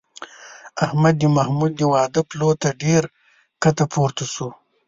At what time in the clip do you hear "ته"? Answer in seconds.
2.61-2.69